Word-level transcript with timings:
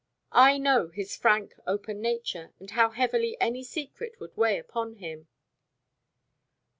I 0.33 0.57
know 0.57 0.87
his 0.87 1.15
frank 1.15 1.53
open 1.67 2.01
nature, 2.01 2.55
and 2.59 2.71
how 2.71 2.89
heavily 2.89 3.37
any 3.39 3.63
secret 3.63 4.19
would 4.19 4.35
weigh 4.35 4.57
upon 4.57 4.95
him." 4.95 5.27